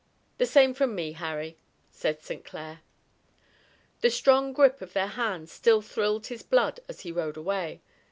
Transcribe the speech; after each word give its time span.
"The 0.39 0.47
same 0.47 0.73
from 0.73 0.95
me, 0.95 1.11
Harry," 1.11 1.59
said 1.91 2.21
St. 2.23 2.43
Clair. 2.43 2.81
The 3.99 4.09
strong 4.09 4.51
grip 4.51 4.81
of 4.81 4.93
their 4.93 5.05
hands 5.09 5.51
still 5.51 5.83
thrilled 5.83 6.25
his 6.25 6.41
blood 6.41 6.79
as 6.89 7.01
he 7.01 7.11
rode 7.11 7.37
away. 7.37 7.81